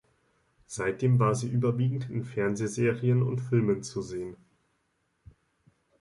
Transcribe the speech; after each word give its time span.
Seitdem 0.65 1.19
war 1.19 1.35
sie 1.35 1.47
überwiegend 1.47 2.09
in 2.09 2.23
Fernsehserien 2.23 3.21
und 3.21 3.39
-filmen 3.39 3.83
zu 3.83 4.01
sehen. 4.01 4.35